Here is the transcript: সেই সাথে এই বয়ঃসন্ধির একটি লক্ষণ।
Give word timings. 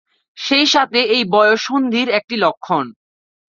সেই 0.37 0.65
সাথে 0.65 0.99
এই 1.15 1.23
বয়ঃসন্ধির 1.33 2.07
একটি 2.09 2.35
লক্ষণ। 2.37 2.85